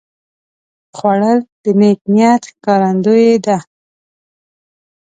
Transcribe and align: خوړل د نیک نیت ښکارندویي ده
خوړل 0.95 1.39
د 1.63 1.65
نیک 1.79 1.99
نیت 2.15 2.43
ښکارندویي 2.51 3.33
ده 3.45 3.57